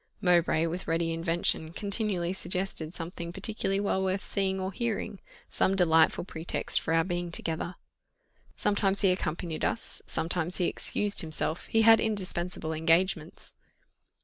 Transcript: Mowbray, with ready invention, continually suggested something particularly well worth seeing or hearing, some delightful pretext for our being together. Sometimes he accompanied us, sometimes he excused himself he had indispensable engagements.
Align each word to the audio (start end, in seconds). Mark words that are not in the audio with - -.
Mowbray, 0.19 0.65
with 0.65 0.87
ready 0.87 1.13
invention, 1.13 1.73
continually 1.73 2.33
suggested 2.33 2.95
something 2.95 3.31
particularly 3.31 3.79
well 3.79 4.01
worth 4.03 4.25
seeing 4.25 4.59
or 4.59 4.71
hearing, 4.71 5.19
some 5.51 5.75
delightful 5.75 6.23
pretext 6.23 6.81
for 6.81 6.91
our 6.95 7.03
being 7.03 7.29
together. 7.29 7.75
Sometimes 8.55 9.01
he 9.01 9.11
accompanied 9.11 9.63
us, 9.63 10.01
sometimes 10.07 10.57
he 10.57 10.65
excused 10.65 11.21
himself 11.21 11.67
he 11.67 11.83
had 11.83 11.99
indispensable 11.99 12.73
engagements. 12.73 13.53